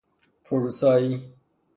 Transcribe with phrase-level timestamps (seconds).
[0.43, 1.33] فروسایی